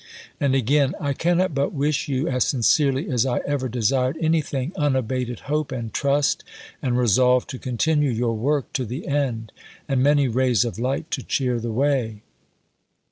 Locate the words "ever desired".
3.45-4.17